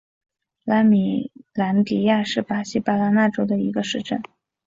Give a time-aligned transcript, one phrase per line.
[0.63, 4.23] 拉米兰迪亚是巴西巴拉那州的一个市镇。